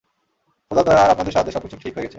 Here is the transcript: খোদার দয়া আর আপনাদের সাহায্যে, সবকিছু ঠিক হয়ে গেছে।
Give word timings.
খোদার 0.71 0.85
দয়া 0.85 1.03
আর 1.03 1.09
আপনাদের 1.09 1.31
সাহায্যে, 1.31 1.51
সবকিছু 1.51 1.77
ঠিক 1.77 1.93
হয়ে 1.93 2.03
গেছে। 2.03 2.09